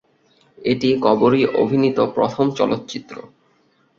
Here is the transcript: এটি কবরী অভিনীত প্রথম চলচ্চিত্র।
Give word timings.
এটি 0.57 0.89
কবরী 1.01 1.41
অভিনীত 1.55 1.97
প্রথম 2.15 2.45
চলচ্চিত্র। 2.51 3.15